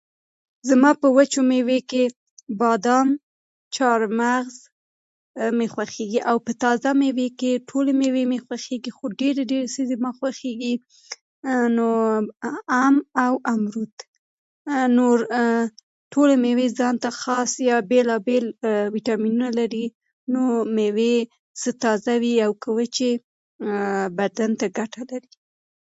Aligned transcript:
زما 0.69 0.91
په 1.01 1.07
وچو 1.17 1.41
میوو 1.49 1.79
کې 1.89 2.03
بادام، 2.59 3.07
چهارمغز 3.75 4.55
مې 5.57 5.67
خوښېږي 5.73 6.19
او 6.29 6.37
په 6.45 6.51
تازه 6.63 6.89
میوې 7.01 7.27
کې 7.39 7.51
ټولې 7.69 7.93
ميوې 7.99 8.23
مې 8.31 8.39
خوښېږي 8.45 8.91
خو 8.97 9.05
ډېرې 9.19 9.43
ډېرې 9.51 9.67
چې 9.73 9.83
ما 10.03 10.11
خوښېږي 10.19 10.73
ام 12.83 12.93
او 13.23 13.33
امبروت 13.53 13.95
نور 14.97 15.17
ټولې 16.13 16.35
میوې 16.43 16.67
ځان 16.79 16.95
ته 17.03 17.09
خاص 17.21 17.51
یا 17.69 17.75
بیلابیل 17.89 18.45
ويټامينونه 18.93 19.49
لري 19.59 19.85
نو 20.33 20.41
میوې 20.75 21.15
که 21.61 21.71
تازه 21.83 22.13
وي 22.21 22.31
یا 22.41 22.47
وچې 22.77 23.11
بدن 24.19 24.51
ته 24.59 24.65
ګټه 24.77 25.01
لري. 25.11 25.33